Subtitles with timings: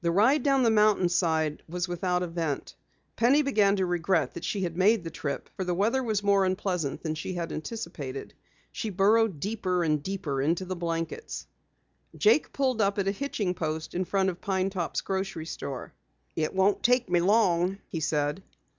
[0.00, 2.74] The ride down the mountainside was without event.
[3.16, 6.46] Penny began to regret that she had made the trip, for the weather was more
[6.46, 8.32] unpleasant than she had anticipated.
[8.72, 11.46] She burrowed deeper and deeper into the blankets.
[12.16, 15.92] Jake pulled up at a hitching post in front of Pine Top's grocery store.
[16.34, 18.42] "It won't take me long," he said.